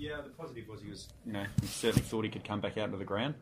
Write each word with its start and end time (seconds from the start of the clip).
Yeah, 0.00 0.22
the 0.22 0.30
positive 0.30 0.66
was 0.66 0.80
he 0.80 0.88
was, 0.88 1.08
you 1.26 1.32
know, 1.34 1.44
he 1.60 1.66
certainly 1.66 2.08
thought 2.08 2.24
he 2.24 2.30
could 2.30 2.42
come 2.42 2.62
back 2.62 2.78
out 2.78 2.86
into 2.86 2.96
the 2.96 3.04
ground. 3.04 3.34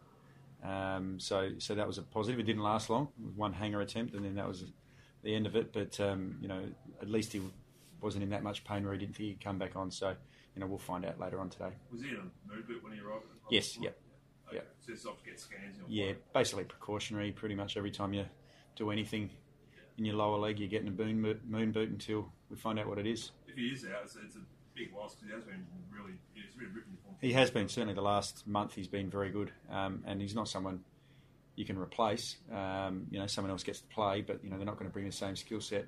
Um, 0.64 1.20
so, 1.20 1.50
so 1.58 1.76
that 1.76 1.86
was 1.86 1.98
a 1.98 2.02
positive. 2.02 2.40
It 2.40 2.46
didn't 2.46 2.64
last 2.64 2.90
long. 2.90 3.08
One 3.36 3.52
hanger 3.52 3.80
attempt, 3.80 4.14
and 4.14 4.24
then 4.24 4.34
that 4.34 4.48
was 4.48 4.64
the 5.22 5.36
end 5.36 5.46
of 5.46 5.54
it. 5.54 5.72
But 5.72 6.00
um, 6.00 6.36
you 6.40 6.48
know, 6.48 6.64
at 7.00 7.08
least 7.08 7.32
he 7.32 7.40
wasn't 8.00 8.24
in 8.24 8.30
that 8.30 8.42
much 8.42 8.64
pain 8.64 8.82
where 8.82 8.92
he 8.92 8.98
didn't 8.98 9.14
think 9.14 9.28
he'd 9.28 9.40
come 9.40 9.56
back 9.56 9.76
on. 9.76 9.92
So, 9.92 10.08
you 10.54 10.60
know, 10.60 10.66
we'll 10.66 10.78
find 10.78 11.04
out 11.04 11.20
later 11.20 11.38
on 11.38 11.48
today. 11.48 11.70
Was 11.92 12.02
he 12.02 12.08
in 12.08 12.16
a 12.16 12.52
moon 12.52 12.64
boot 12.66 12.82
when 12.82 12.92
he 12.92 12.98
arrived? 12.98 13.26
Yes. 13.50 13.78
Yep. 13.80 13.96
Okay. 14.48 14.56
Yep. 14.56 14.74
So 14.80 14.92
it's 14.92 15.06
off 15.06 15.18
to 15.22 15.30
get 15.30 15.38
scans. 15.38 15.76
Yeah, 15.86 16.12
basically 16.34 16.64
precautionary. 16.64 17.30
Pretty 17.30 17.54
much 17.54 17.76
every 17.76 17.92
time 17.92 18.12
you 18.12 18.24
do 18.74 18.90
anything 18.90 19.30
in 19.96 20.04
your 20.04 20.16
lower 20.16 20.38
leg, 20.38 20.58
you're 20.58 20.68
getting 20.68 20.88
a 20.88 20.90
moon 20.90 21.22
boot, 21.22 21.40
moon 21.48 21.70
boot 21.70 21.88
until 21.88 22.32
we 22.50 22.56
find 22.56 22.80
out 22.80 22.88
what 22.88 22.98
it 22.98 23.06
is. 23.06 23.30
If 23.46 23.56
he 23.56 23.66
is 23.66 23.84
out, 23.84 24.02
it's, 24.04 24.16
it's 24.16 24.36
a 24.36 24.40
big 24.78 24.94
loss 24.94 25.14
because 25.14 25.28
he 25.28 25.34
has 25.34 25.42
been 25.44 25.66
really, 25.90 26.12
he's 26.34 26.56
really 26.56 26.72
ripping 26.72 26.92
the 26.94 27.02
form. 27.02 27.16
He 27.20 27.32
has 27.32 27.50
been 27.50 27.68
certainly 27.68 27.94
the 27.94 28.02
last 28.02 28.46
month. 28.46 28.74
He's 28.74 28.88
been 28.88 29.10
very 29.10 29.30
good, 29.30 29.52
um, 29.70 30.02
and 30.06 30.20
he's 30.20 30.34
not 30.34 30.48
someone 30.48 30.84
you 31.56 31.64
can 31.64 31.78
replace. 31.78 32.36
Um, 32.52 33.06
you 33.10 33.18
know, 33.18 33.26
someone 33.26 33.50
else 33.50 33.64
gets 33.64 33.80
to 33.80 33.86
play, 33.88 34.22
but 34.22 34.42
you 34.44 34.50
know 34.50 34.56
they're 34.56 34.66
not 34.66 34.78
going 34.78 34.88
to 34.88 34.92
bring 34.92 35.06
the 35.06 35.12
same 35.12 35.34
skill 35.36 35.60
set 35.60 35.86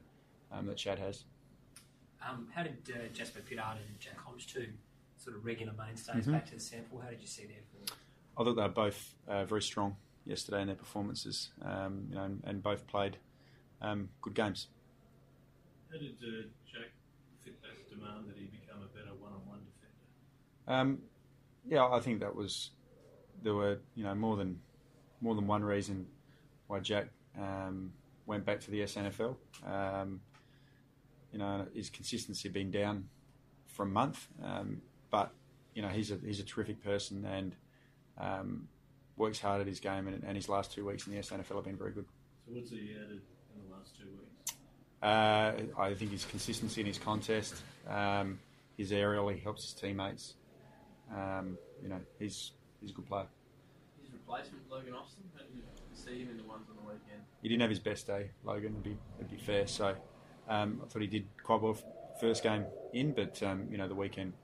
um, 0.53 0.67
that 0.67 0.77
Chad 0.77 0.99
has. 0.99 1.25
Um, 2.29 2.49
how 2.55 2.65
did 2.65 2.77
uh, 2.93 3.07
Jasper 3.15 3.41
Pittard 3.41 3.77
and 3.77 3.99
Jack 4.01 4.19
Hombsch, 4.19 4.47
two 4.47 4.67
sort 5.17 5.37
of 5.37 5.45
regular 5.45 5.73
mainstays, 5.73 6.27
Mhm. 6.27 6.33
back 6.33 6.47
to 6.47 6.55
the 6.55 6.61
sample? 6.61 6.99
How 7.01 7.09
did 7.11 7.21
you 7.21 7.27
see 7.27 7.47
their 7.47 7.63
form? 7.73 7.99
I 8.37 8.45
thought 8.45 8.55
they 8.55 8.63
were 8.63 8.69
both 8.69 9.15
uh, 9.29 9.45
very 9.45 9.63
strong 9.63 9.97
yesterday 10.27 10.61
in 10.63 10.67
their 10.67 10.77
performances, 10.77 11.51
um, 11.63 12.07
you 12.09 12.15
know, 12.17 12.25
and, 12.25 12.43
and 12.45 12.63
both 12.63 12.87
played 12.87 13.17
um, 13.81 14.09
good 14.21 14.35
games. 14.35 14.69
How 15.91 15.99
did 15.99 16.17
uh, 16.23 16.49
Jack 16.71 16.91
fit 17.45 17.61
that 17.63 17.89
demand 17.89 18.29
that 18.29 18.37
he 18.37 18.47
become 18.47 18.83
a 18.83 18.97
better 18.97 19.15
one-on-one 19.19 19.61
defender? 19.65 20.81
Um, 20.81 20.99
yeah, 21.67 21.87
I 21.87 22.01
think 22.01 22.21
that 22.21 22.35
was 22.35 22.71
there 23.43 23.55
were 23.55 23.79
you 23.95 24.05
know 24.05 24.15
more 24.15 24.37
than 24.37 24.61
more 25.21 25.35
than 25.35 25.47
one 25.47 25.65
reason 25.65 26.07
why 26.67 26.81
Jack 26.81 27.09
um, 27.39 27.93
went 28.27 28.45
back 28.45 28.61
to 28.61 28.71
the 28.71 28.81
SANFL. 28.81 29.37
Um, 29.67 30.21
you 31.33 31.39
know, 31.39 31.67
his 31.75 31.91
consistency 31.91 32.49
had 32.49 32.53
been 32.53 32.71
down 32.71 33.09
for 33.67 33.85
a 33.85 33.87
month, 33.87 34.29
um, 34.43 34.83
but 35.11 35.33
you 35.75 35.83
know 35.83 35.89
he's 35.89 36.11
a 36.11 36.19
he's 36.25 36.41
a 36.41 36.45
terrific 36.45 36.83
person 36.83 37.25
and 37.25 37.55
um, 38.19 38.69
works 39.17 39.41
hard 39.41 39.61
at 39.61 39.67
his 39.67 39.81
game, 39.81 40.09
and, 40.09 40.23
and 40.25 40.37
his 40.37 40.49
last 40.49 40.73
two 40.73 40.87
weeks 40.87 41.07
in 41.07 41.15
the 41.15 41.21
SANFL 41.21 41.57
have 41.57 41.65
been 41.65 41.77
very 41.77 41.93
good. 41.93 42.07
So 42.47 42.53
what's 42.53 42.71
he 42.71 42.95
added 42.97 43.21
in 43.55 43.69
the 43.69 43.77
last 43.77 43.97
two 43.97 44.07
weeks? 44.07 44.40
Uh, 45.03 45.53
I 45.79 45.95
think 45.95 46.11
his 46.11 46.25
consistency 46.25 46.81
in 46.83 46.87
his 46.87 46.99
contest, 46.99 47.55
um, 47.89 48.39
his 48.77 48.93
aerial, 48.93 49.29
he 49.29 49.41
helps 49.41 49.63
his 49.63 49.73
teammates. 49.73 50.35
Um, 51.15 51.57
you 51.83 51.89
know, 51.89 52.01
he's 52.19 52.53
he's 52.81 52.91
a 52.91 52.95
good 52.95 53.07
player. 53.07 53.27
His 54.03 54.13
replacement, 54.13 54.71
Logan 54.71 54.95
Austin, 54.95 55.25
how 55.35 55.43
did 55.43 55.55
you 55.55 55.63
see 55.95 56.23
him 56.23 56.29
in 56.31 56.37
the 56.37 56.45
ones 56.45 56.67
on 56.69 56.77
the 56.77 56.83
weekend? 56.83 57.23
He 57.43 57.49
didn't 57.49 57.63
have 57.63 57.71
his 57.71 57.79
best 57.79 58.07
day, 58.07 58.31
Logan. 58.45 58.75
To 58.75 58.81
be 58.81 58.97
to 59.19 59.25
be 59.25 59.37
fair, 59.39 59.67
so 59.67 59.95
um, 60.49 60.81
I 60.85 60.89
thought 60.89 61.03
he 61.03 61.09
did 61.09 61.27
quite 61.43 61.63
well 61.63 61.77
first 62.21 62.43
game 62.43 62.67
in, 62.93 63.13
but 63.13 63.43
um, 63.43 63.67
you 63.71 63.79
know 63.79 63.89
the 63.89 63.95
weekend 63.95 64.35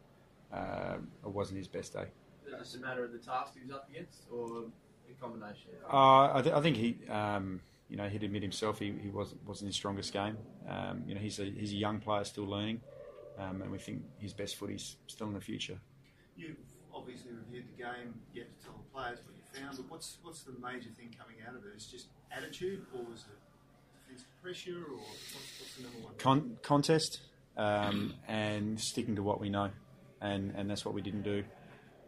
uh, 0.53 0.97
it 1.25 1.31
wasn't 1.31 1.59
his 1.59 1.69
best 1.69 1.93
day. 1.93 2.07
Is 2.47 2.53
it 2.55 2.59
just 2.59 2.77
a 2.77 2.81
matter 2.81 3.05
of 3.05 3.13
the 3.13 3.19
task 3.19 3.53
he 3.55 3.63
was 3.63 3.71
up 3.73 3.89
against, 3.91 4.23
or 4.33 4.65
a 5.11 5.15
combination? 5.21 5.71
Uh, 5.93 6.33
I, 6.35 6.41
th- 6.43 6.55
I 6.55 6.61
think 6.61 6.77
he, 6.77 6.97
um, 7.11 7.61
you 7.89 7.97
know, 7.97 8.09
he'd 8.09 8.23
admit 8.23 8.43
himself 8.43 8.79
he, 8.79 8.93
he 9.01 9.11
wasn't 9.11 9.47
wasn't 9.47 9.69
his 9.69 9.77
strongest 9.77 10.13
game. 10.13 10.37
Um, 10.69 11.05
you 11.07 11.15
know, 11.15 11.21
he's 11.21 11.39
a 11.39 11.45
he's 11.45 11.73
a 11.73 11.77
young 11.77 12.01
player 12.01 12.25
still 12.25 12.47
learning, 12.47 12.81
um, 13.39 13.63
and 13.63 13.71
we 13.71 13.79
think 13.79 14.03
his 14.19 14.33
best 14.33 14.57
footy's 14.57 14.97
still 15.07 15.29
in 15.29 15.35
the 15.35 15.41
future. 15.41 15.79
You've 16.37 16.57
obviously 16.95 17.33
reviewed 17.33 17.67
the 17.77 17.83
game, 17.83 18.15
yet 18.35 18.47
to 18.59 18.65
tell 18.65 18.75
the 18.75 18.91
players 18.93 19.19
what 19.25 19.37
you 19.37 19.61
found, 19.61 19.77
but 19.77 19.91
what's 19.91 20.19
what's 20.23 20.43
the 20.43 20.53
major 20.53 20.91
thing 20.97 21.15
coming 21.19 21.37
out 21.47 21.55
of 21.55 21.65
it? 21.65 21.77
Is 21.77 21.87
just 21.87 22.07
attitude, 22.33 22.85
or 22.95 23.03
is 23.15 23.25
it 23.31 23.39
defensive 24.05 24.29
pressure, 24.43 24.83
or 24.91 24.97
what's, 24.97 25.61
what's 25.61 25.77
the 25.77 25.83
number 25.85 25.99
one? 25.99 26.15
Con- 26.19 26.57
contest 26.63 27.21
um, 27.57 28.15
and 28.27 28.81
sticking 28.81 29.17
to 29.17 29.23
what 29.23 29.41
we 29.41 29.49
know, 29.49 29.71
and 30.21 30.53
and 30.57 30.69
that's 30.69 30.85
what 30.85 30.95
we 30.95 31.03
didn't 31.03 31.23
do. 31.23 31.45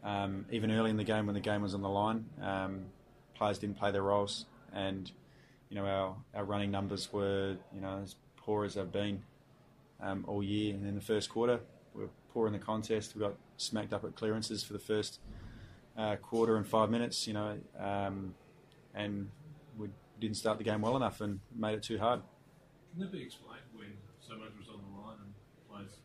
Um, 0.02 0.46
even 0.50 0.70
early 0.70 0.90
in 0.90 0.96
the 0.96 1.04
game, 1.04 1.26
when 1.26 1.34
the 1.34 1.40
game 1.40 1.62
was 1.62 1.74
on 1.74 1.82
the 1.82 1.88
line, 1.88 2.24
um, 2.40 2.86
players 3.34 3.58
didn't 3.58 3.78
play 3.78 3.90
their 3.90 4.02
roles, 4.02 4.46
and 4.72 5.10
you 5.68 5.76
know 5.76 5.86
our, 5.86 6.16
our 6.34 6.44
running 6.44 6.70
numbers 6.70 7.12
were 7.12 7.56
you 7.74 7.80
know 7.80 8.00
as 8.02 8.16
poor 8.36 8.64
as 8.64 8.74
they've 8.74 8.90
been 8.90 9.22
um, 10.00 10.24
all 10.26 10.42
year. 10.42 10.74
And 10.74 10.86
in 10.86 10.94
the 10.94 11.00
first 11.00 11.28
quarter, 11.28 11.60
we 11.94 12.02
were 12.02 12.10
poor 12.32 12.46
in 12.46 12.52
the 12.52 12.58
contest. 12.58 13.14
We 13.14 13.20
got 13.20 13.34
smacked 13.56 13.92
up 13.92 14.04
at 14.04 14.14
clearances 14.14 14.62
for 14.62 14.72
the 14.72 14.78
first 14.78 15.20
uh, 15.96 16.16
quarter 16.16 16.56
and 16.56 16.66
five 16.66 16.90
minutes. 16.90 17.26
You 17.26 17.34
know, 17.34 17.58
um, 17.78 18.34
and 18.94 19.28
we 19.76 19.88
didn't 20.20 20.36
start 20.36 20.58
the 20.58 20.64
game 20.64 20.80
well 20.80 20.96
enough 20.96 21.20
and 21.20 21.40
made 21.54 21.74
it 21.74 21.82
too 21.82 21.98
hard. 21.98 22.22
Can 22.92 23.00
that 23.00 23.12
be 23.12 23.22
explained 23.22 23.62
when 23.74 23.88
so 24.20 24.36
much 24.36 24.50
was 24.58 24.68
on 24.68 24.80
the 24.80 25.00
line 25.00 25.16
and 25.22 25.34
players, 25.68 25.98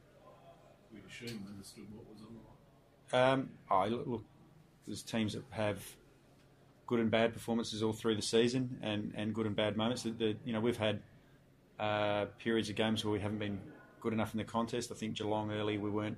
we 0.91 0.99
assume, 1.07 1.45
understood 1.49 1.85
what 1.93 2.05
was 2.11 2.21
on 2.21 2.33
the 2.33 3.17
line? 3.17 3.33
Um, 3.33 3.49
I 3.69 3.87
look, 3.87 4.07
look, 4.07 4.23
there's 4.85 5.01
teams 5.01 5.33
that 5.33 5.43
have 5.51 5.81
good 6.85 6.99
and 6.99 7.09
bad 7.09 7.33
performances 7.33 7.81
all 7.81 7.93
through 7.93 8.15
the 8.15 8.21
season, 8.21 8.77
and, 8.81 9.13
and 9.15 9.33
good 9.33 9.45
and 9.45 9.55
bad 9.55 9.77
moments. 9.77 10.03
The, 10.03 10.35
you 10.45 10.53
know, 10.53 10.59
we've 10.59 10.77
had 10.77 11.01
uh, 11.79 12.25
periods 12.39 12.69
of 12.69 12.75
games 12.75 13.03
where 13.03 13.11
we 13.11 13.19
haven't 13.19 13.39
been 13.39 13.59
good 14.01 14.13
enough 14.13 14.33
in 14.33 14.37
the 14.37 14.43
contest. 14.43 14.91
I 14.91 14.95
think 14.95 15.15
Geelong 15.17 15.51
early 15.51 15.77
we 15.77 15.89
weren't 15.89 16.17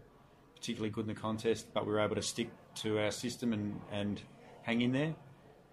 particularly 0.56 0.90
good 0.90 1.08
in 1.08 1.14
the 1.14 1.22
contest, 1.22 1.68
but 1.74 1.86
we 1.86 1.92
were 1.94 2.00
able 2.00 2.16
to 2.16 2.22
stick 2.22 2.50
to 2.76 3.00
our 3.00 3.12
system 3.12 3.53
and, 3.53 3.80
and 3.92 4.22
hang 4.64 4.81
in 4.81 4.92
there, 4.92 5.16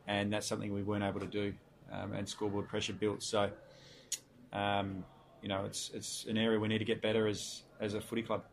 and 0.06 0.32
that's 0.32 0.46
something 0.46 0.72
we 0.72 0.82
weren't 0.82 1.04
able 1.04 1.20
to 1.20 1.26
do. 1.26 1.54
Um, 1.90 2.14
and 2.14 2.26
scoreboard 2.26 2.68
pressure 2.68 2.94
built. 2.94 3.22
So, 3.22 3.50
um, 4.54 5.04
you 5.42 5.48
know, 5.48 5.66
it's 5.66 5.90
it's 5.92 6.24
an 6.26 6.38
area 6.38 6.58
we 6.58 6.68
need 6.68 6.78
to 6.78 6.86
get 6.86 7.02
better 7.02 7.26
as 7.26 7.64
as 7.80 7.92
a 7.92 8.00
footy 8.00 8.22
club. 8.22 8.44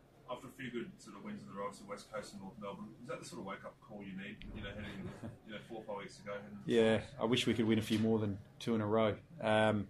Few 0.60 0.70
good 0.70 0.90
sort 0.98 1.16
of 1.16 1.24
wins 1.24 1.40
in 1.42 1.48
the 1.48 1.58
row, 1.58 1.68
so 1.72 1.84
West 1.88 2.12
Coast 2.12 2.32
and 2.34 2.42
North 2.42 2.54
Melbourne, 2.60 2.88
is 3.02 3.08
that 3.08 3.18
the 3.18 3.24
sort 3.24 3.40
of 3.40 3.46
wake 3.46 3.64
up 3.64 3.74
call 3.80 4.02
you 4.02 4.12
need? 4.16 4.36
You 4.54 4.62
know, 4.62 4.68
heading 4.68 5.08
you 5.46 5.54
know 5.54 5.58
four 5.68 5.78
or 5.78 5.84
five 5.84 5.96
weeks 5.96 6.18
ago. 6.18 6.34
Yeah. 6.66 7.00
I 7.18 7.24
wish 7.24 7.46
we 7.46 7.54
could 7.54 7.66
win 7.66 7.78
a 7.78 7.82
few 7.82 7.98
more 7.98 8.18
than 8.18 8.36
two 8.58 8.74
in 8.74 8.82
a 8.82 8.86
row. 8.86 9.14
Um, 9.40 9.88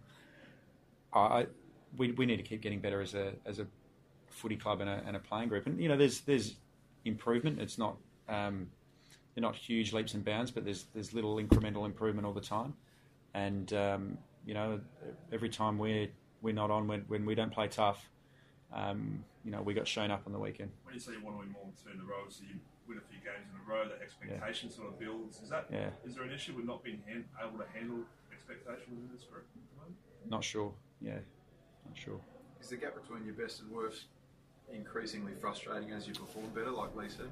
I, 1.13 1.47
we, 1.97 2.13
we 2.13 2.25
need 2.25 2.37
to 2.37 2.45
keep 2.45 2.61
getting 2.61 2.81
better 2.81 3.01
as 3.01 3.15
a 3.15 3.33
as 3.45 3.59
a 3.59 3.67
footy 4.29 4.57
club 4.57 4.81
and 4.81 4.89
a, 4.89 5.03
and 5.07 5.17
a 5.17 5.19
playing 5.19 5.49
group. 5.49 5.67
And 5.67 5.81
you 5.81 5.89
know, 5.89 5.97
there's 5.97 6.21
there's 6.21 6.55
improvement. 7.05 7.61
It's 7.61 7.79
not 7.79 7.97
um, 8.29 8.69
they're 9.35 9.43
not 9.43 9.57
huge 9.57 9.93
leaps 9.93 10.15
and 10.15 10.25
bounds, 10.25 10.51
but 10.51 10.65
there's 10.65 10.87
there's 10.95 11.13
little 11.13 11.37
incremental 11.37 11.85
improvement 11.85 12.27
all 12.27 12.33
the 12.33 12.41
time. 12.41 12.75
And 13.35 13.73
um, 13.73 14.19
you 14.47 14.55
know, 14.55 14.81
every 15.33 15.49
time 15.49 15.79
we're 15.79 16.09
we're 16.43 16.55
not 16.55 16.71
on 16.71 16.87
when, 16.87 17.01
when 17.09 17.27
we 17.27 17.35
don't 17.35 17.53
play 17.53 17.69
tough, 17.69 18.09
um, 18.73 19.25
you 19.45 19.51
know, 19.51 19.63
we 19.63 19.75
got 19.75 19.87
shown 19.89 20.11
up 20.11 20.23
on 20.27 20.33
the 20.33 20.39
weekend. 20.39 20.71
When 20.85 20.95
you 20.95 21.01
say 21.01 21.13
you 21.13 21.23
want 21.25 21.37
to 21.37 21.41
win 21.41 21.51
more 21.53 21.65
than 21.65 21.75
two 21.83 21.91
in 21.99 22.01
a 22.01 22.05
row, 22.09 22.25
so 22.29 22.43
you 22.49 22.59
win 22.89 22.99
a 22.99 23.01
few 23.11 23.19
games 23.19 23.47
in 23.53 23.57
a 23.61 23.65
row, 23.71 23.89
that 23.89 24.01
expectation 24.03 24.71
sort 24.71 24.89
of 24.89 24.99
builds. 24.99 25.41
Is 25.43 25.49
that 25.51 25.67
is 25.71 25.75
Yeah. 25.75 25.91
is 26.05 26.15
there 26.15 26.25
an 26.25 26.33
issue 26.33 26.55
with 26.55 26.65
not 26.67 26.83
being 26.85 27.03
hand, 27.07 27.25
able 27.43 27.59
to 27.59 27.67
handle 27.73 28.05
expectation 28.33 28.95
within 28.95 29.11
this 29.13 29.25
group 29.25 29.45
at 29.45 29.71
the 29.71 29.77
moment? 29.81 29.97
Not 30.29 30.45
sure. 30.45 30.73
Yeah, 31.01 31.19
not 31.87 31.97
sure. 31.97 32.21
Is 32.61 32.69
the 32.69 32.77
gap 32.77 32.95
between 33.01 33.25
your 33.25 33.35
best 33.35 33.63
and 33.63 33.71
worst 33.71 34.07
increasingly 34.73 35.33
frustrating 35.41 35.91
as 35.93 36.07
you 36.07 36.15
perform 36.15 36.47
better, 36.55 36.71
like 36.71 36.95
Lee 36.95 37.09
said? 37.09 37.31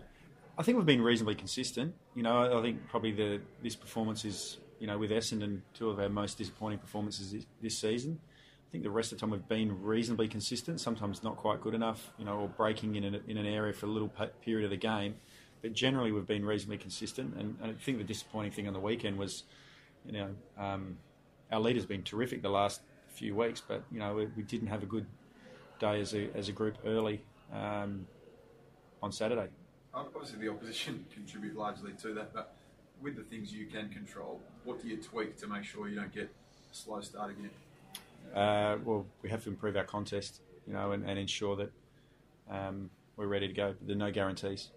I 0.57 0.63
think 0.63 0.77
we've 0.77 0.87
been 0.87 1.03
reasonably 1.03 1.37
consistent. 1.37 1.95
You 2.17 2.23
know, 2.25 2.37
I- 2.43 2.59
I 2.59 2.63
think 2.63 2.89
probably 2.89 3.13
the 3.13 3.41
this 3.63 3.77
performance 3.77 4.25
is, 4.25 4.59
you 4.81 4.87
know, 4.89 4.99
with 4.99 5.11
Essendon, 5.11 5.61
two 5.75 5.89
of 5.91 6.01
our 6.01 6.09
most 6.09 6.39
disappointing 6.39 6.79
performances 6.81 7.33
this, 7.33 7.47
this 7.61 7.79
season. 7.79 8.21
I 8.69 8.71
think 8.71 8.85
the 8.85 8.91
rest 8.91 9.13
of 9.13 9.19
the 9.19 9.21
time 9.23 9.31
we've 9.31 9.49
been 9.49 9.83
reasonably 9.83 10.29
consistent. 10.29 10.79
Sometimes 10.79 11.23
not 11.23 11.37
quite 11.37 11.63
good 11.63 11.73
enough, 11.73 12.13
you 12.19 12.27
know, 12.27 12.35
or 12.41 12.49
breaking 12.49 12.97
in 12.97 13.05
an, 13.05 13.23
in 13.27 13.39
an 13.39 13.47
area 13.47 13.73
for 13.73 13.87
a 13.87 13.89
little 13.89 14.13
period 14.43 14.65
of 14.65 14.71
the 14.71 14.77
game. 14.77 15.15
But 15.63 15.73
generally, 15.73 16.13
we've 16.13 16.27
been 16.27 16.45
reasonably 16.45 16.77
consistent. 16.77 17.35
And, 17.35 17.57
and 17.63 17.71
I 17.71 17.83
think 17.83 17.97
the 17.97 18.05
disappointing 18.05 18.53
thing 18.53 18.67
on 18.67 18.75
the 18.75 18.81
weekend 18.81 19.19
was, 19.19 19.45
you 20.05 20.13
know, 20.13 20.29
um, 20.59 20.99
our 21.51 21.61
leader's 21.61 21.87
been 21.87 22.03
terrific 22.03 22.43
the 22.43 22.51
last 22.51 22.83
few 23.09 23.35
weeks, 23.35 23.63
but 23.67 23.83
you 23.91 23.99
know, 23.99 24.15
we, 24.15 24.27
we 24.37 24.43
didn't 24.43 24.69
have 24.69 24.83
a 24.83 24.87
good 24.87 25.07
day 25.81 26.01
as 26.01 26.15
a 26.15 26.29
as 26.37 26.49
a 26.49 26.53
group 26.53 26.77
early 26.85 27.23
um, 27.53 28.07
on 29.03 29.13
Saturday. 29.13 29.49
Obviously, 29.95 30.39
the 30.39 30.49
opposition 30.51 31.07
contribute 31.15 31.57
largely 31.57 31.93
to 32.03 32.13
that, 32.15 32.35
but 32.35 32.55
with 33.01 33.17
the 33.17 33.23
things 33.23 33.53
you 33.53 33.67
can 33.67 33.89
control, 33.89 34.41
what 34.65 34.83
do 34.83 34.89
you 34.89 34.99
tweak 34.99 35.37
to 35.39 35.47
make 35.47 35.65
sure 35.65 35.89
you 35.89 35.97
don't 35.97 36.13
get 36.13 36.31
a 36.71 36.75
slow 36.75 37.01
start 37.01 37.31
again? 37.31 37.51
Uh, 38.35 38.77
well, 38.85 39.07
we 39.23 39.29
have 39.31 39.43
to 39.45 39.49
improve 39.51 39.77
our 39.77 39.85
contest, 39.85 40.41
you 40.67 40.73
know, 40.73 40.93
and, 40.93 41.09
and 41.09 41.19
ensure 41.19 41.57
that 41.57 41.73
um, 42.51 42.91
we're 43.17 43.27
ready 43.27 43.49
to 43.49 43.55
go. 43.55 43.75
But 43.79 43.87
there 43.87 43.97
are 43.97 43.99
no 43.99 44.11
guarantees. 44.11 44.71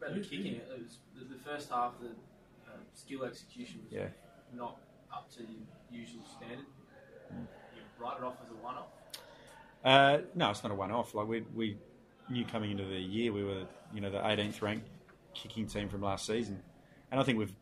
About 0.00 0.14
the 0.14 0.20
kicking, 0.20 0.56
it 0.56 0.68
was 0.68 0.98
the, 1.16 1.34
the 1.34 1.40
first 1.40 1.70
half, 1.70 1.92
the 2.00 2.08
uh, 2.08 2.76
skill 2.94 3.24
execution 3.24 3.80
was 3.84 3.92
Yeah. 3.92 4.08
not 4.54 4.78
up 5.12 5.30
to 5.32 5.38
the 5.40 5.58
usual 5.90 6.22
standard. 6.36 6.66
Mm. 7.32 7.46
You 7.74 7.82
write 7.98 8.18
it 8.18 8.24
off 8.24 8.36
as 8.44 8.50
a 8.50 8.54
one-off. 8.54 8.86
Uh, 9.84 10.22
no, 10.34 10.50
it's 10.50 10.62
not 10.62 10.72
a 10.72 10.74
one-off. 10.74 11.14
Like 11.14 11.26
we 11.26 11.40
we 11.54 11.76
knew 12.30 12.44
coming 12.44 12.70
into 12.70 12.84
the 12.84 12.98
year 12.98 13.32
we 13.32 13.42
were, 13.44 13.64
you 13.92 14.00
know, 14.00 14.10
the 14.10 14.18
18th 14.18 14.62
ranked 14.62 14.88
kicking 15.34 15.66
team 15.66 15.88
from 15.88 16.02
last 16.02 16.24
season, 16.26 16.62
and 17.10 17.20
I 17.20 17.24
think 17.24 17.38
we've 17.38 17.52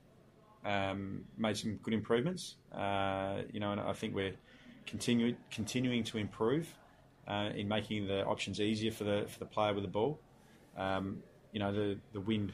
um, 0.65 1.25
made 1.39 1.57
some 1.57 1.77
good 1.77 1.95
improvements. 1.95 2.57
Uh, 2.75 3.43
you 3.53 3.59
know, 3.61 3.73
and 3.73 3.81
I 3.81 3.93
think 3.95 4.15
we're 4.15 4.35
continue, 4.87 5.37
continuing 5.51 6.05
to 6.05 6.19
improve 6.19 6.75
uh, 7.29 7.51
in 7.55 7.69
making 7.69 8.07
the 8.07 8.25
options 8.25 8.61
easier 8.61 8.91
for 8.91 9.05
the 9.05 9.27
for 9.29 9.39
the 9.39 9.47
player 9.47 9.75
with 9.75 9.85
the 9.85 9.91
ball. 9.91 10.19
Um, 10.77 11.23
you 11.53 11.61
know, 11.61 11.73
the 11.73 11.99
the 12.13 12.21
wind 12.21 12.53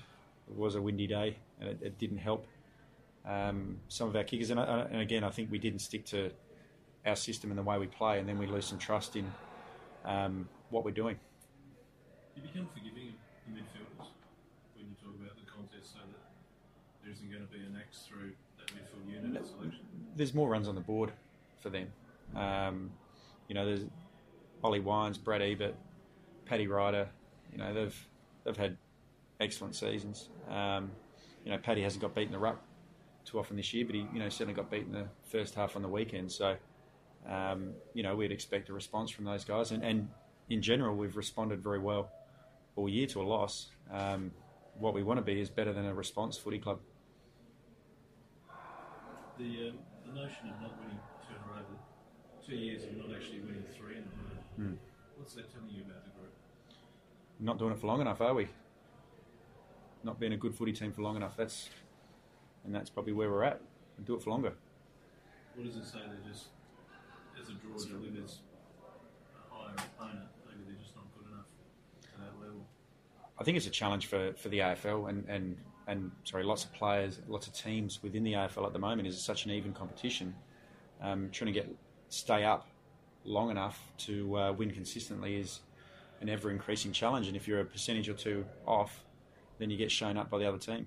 was 0.49 0.75
a 0.75 0.81
windy 0.81 1.06
day, 1.06 1.38
and 1.61 1.69
it, 1.69 1.78
it 1.82 1.99
didn't 1.99 2.19
help 2.19 2.46
um, 3.25 3.78
some 3.88 4.08
of 4.08 4.17
our 4.17 4.25
kickers. 4.25 4.50
And, 4.50 4.61
I, 4.61 4.87
and 4.90 5.00
again, 5.00 5.25
I 5.25 5.31
think 5.31 5.50
we 5.50 5.58
didn't 5.58 5.81
stick 5.81 6.05
to 6.06 6.31
our 7.05 7.17
system 7.17 7.50
and 7.50 7.58
the 7.58 7.62
way 7.62 7.78
we 7.78 7.87
play, 7.87 8.19
and 8.19 8.28
then 8.28 8.38
we 8.38 8.46
lose 8.46 8.67
some 8.67 8.78
trust 8.78 9.17
in 9.17 9.31
um, 10.05 10.49
what 10.70 10.84
we're 10.84 10.90
doing. 10.90 11.19
You 12.34 12.43
become 12.43 12.69
forgiving 12.75 13.08
of 13.08 13.14
the 13.46 13.61
midfielders 13.61 14.06
when 14.76 14.87
you 14.88 14.94
talk 15.02 15.14
about 15.20 15.37
the 15.37 15.50
contest, 15.50 15.94
so 15.94 16.00
that 16.00 16.23
there 17.02 17.12
isn't 17.12 17.31
going 17.31 17.43
to 17.43 17.52
be 17.52 17.58
an 17.58 17.76
axe 17.81 18.02
through 18.06 18.32
that 18.58 18.67
midfield 18.69 19.25
unit. 19.25 19.46
There's 20.14 20.34
more 20.34 20.49
runs 20.49 20.69
on 20.69 20.75
the 20.75 20.81
board 20.81 21.12
for 21.61 21.70
them. 21.70 21.88
Um, 22.34 22.90
you 23.49 23.55
know, 23.55 23.64
there's 23.64 23.84
Ollie 24.62 24.81
Wines, 24.81 25.19
Brad 25.19 25.43
Ebert, 25.43 25.75
Paddy 26.44 26.67
Ryder. 26.67 27.08
You 27.52 27.58
know, 27.58 27.73
they've 27.73 28.08
they've 28.44 28.56
had 28.56 28.76
excellent 29.40 29.75
seasons. 29.75 30.31
Um, 30.49 30.90
you 31.44 31.52
know, 31.52 31.58
Paddy 31.58 31.82
hasn't 31.82 32.02
got 32.02 32.14
beaten 32.14 32.32
the 32.32 32.38
ruck 32.38 32.61
too 33.25 33.38
often 33.38 33.56
this 33.56 33.75
year, 33.75 33.84
but 33.84 33.94
he 33.94 34.06
you 34.12 34.19
know 34.19 34.28
certainly 34.28 34.55
got 34.55 34.70
beaten 34.70 34.93
the 34.93 35.06
first 35.28 35.55
half 35.55 35.76
on 35.76 35.82
the 35.82 35.88
weekend. 35.88 36.32
So 36.32 36.56
um, 37.28 37.73
you 37.93 38.02
know 38.02 38.17
we'd 38.17 38.32
expect 38.32 38.69
a 38.69 38.73
response 38.73 39.11
from 39.11 39.25
those 39.25 39.44
guys, 39.44 39.73
and, 39.73 39.82
and 39.84 40.08
in 40.49 40.62
general 40.62 40.96
we've 40.96 41.17
responded 41.17 41.62
very 41.62 41.78
well 41.78 42.11
all 42.76 42.88
year 42.88 43.06
to 43.08 43.20
a 43.20 43.25
loss. 43.25 43.69
Um, 43.93 44.31
what 44.78 44.94
we 44.94 45.02
want 45.02 45.19
to 45.19 45.25
be 45.25 45.40
is 45.40 45.50
better 45.50 45.73
than 45.73 45.87
a 45.87 45.94
response 45.94 46.37
footy 46.37 46.58
club. 46.58 46.81
The, 49.38 49.44
um, 49.44 49.78
the 50.06 50.12
notion 50.12 50.49
of 50.49 50.61
not 50.62 50.78
winning 50.78 50.99
two 51.28 51.34
in 51.34 51.76
two 52.47 52.57
years 52.57 52.85
of 52.85 52.97
not 52.97 53.15
actually 53.15 53.41
winning 53.41 53.65
three 53.77 53.97
in 53.97 54.03
a 54.03 54.07
row, 54.07 54.43
Hmm. 54.69 54.75
what's 55.17 55.35
that 55.35 55.53
telling 55.53 55.69
you 55.71 55.83
about 55.83 56.05
the 56.05 56.11
group? 56.11 56.33
Not 57.41 57.59
doing 57.59 57.73
it 57.73 57.79
for 57.79 57.87
long 57.89 58.01
enough, 58.01 58.21
are 58.21 58.35
we? 58.35 58.49
Not 60.05 60.21
being 60.21 60.33
a 60.33 60.37
good 60.37 60.55
footy 60.55 60.73
team 60.73 60.93
for 60.93 61.03
long 61.03 61.17
enough. 61.17 61.37
That's 61.37 61.69
and 62.65 62.75
that's 62.75 62.91
probably 62.91 63.13
where 63.13 63.31
we're 63.31 63.45
at. 63.45 63.61
do 64.05 64.15
it 64.15 64.23
for 64.23 64.31
longer. 64.31 64.53
What 65.55 65.65
does 65.67 65.77
it 65.77 65.85
say? 65.85 65.99
They're 66.07 66.31
just, 66.33 66.49
as 67.41 67.49
a 67.49 67.53
draw 67.55 67.77
delivers 67.79 68.41
a 69.51 69.55
higher 69.55 69.75
opponent, 69.75 70.27
maybe 70.47 70.65
they're 70.67 70.75
just 70.83 70.95
not 70.97 71.05
good 71.17 71.31
enough 71.33 71.47
to 72.03 72.09
that 72.19 72.41
level. 72.45 72.67
I 73.39 73.45
think 73.45 73.57
it's 73.57 73.67
a 73.67 73.71
challenge 73.71 74.07
for, 74.07 74.33
for 74.35 74.49
the 74.49 74.59
AFL 74.59 75.09
and, 75.09 75.25
and, 75.29 75.57
and 75.87 76.11
sorry, 76.25 76.43
lots 76.45 76.65
of 76.65 76.73
players, 76.73 77.21
lots 77.29 77.47
of 77.47 77.53
teams 77.55 78.03
within 78.03 78.23
the 78.25 78.33
AFL 78.33 78.67
at 78.67 78.73
the 78.73 78.79
moment 78.79 79.07
is 79.09 79.21
such 79.21 79.45
an 79.45 79.51
even 79.53 79.73
competition. 79.73 80.35
Um, 81.01 81.31
trying 81.31 81.53
to 81.53 81.59
get 81.59 81.69
stay 82.08 82.44
up 82.44 82.69
long 83.25 83.50
enough 83.50 83.93
to 83.99 84.38
uh, 84.38 84.53
win 84.53 84.70
consistently 84.70 85.37
is 85.37 85.61
an 86.20 86.29
ever 86.29 86.50
increasing 86.50 86.93
challenge. 86.93 87.26
And 87.26 87.37
if 87.37 87.47
you're 87.47 87.61
a 87.61 87.64
percentage 87.64 88.08
or 88.08 88.14
two 88.14 88.44
off, 88.67 89.05
then 89.58 89.70
you 89.70 89.76
get 89.76 89.91
shown 89.91 90.17
up 90.17 90.31
by 90.31 90.38
the 90.38 90.47
other 90.47 90.58
team. 90.58 90.87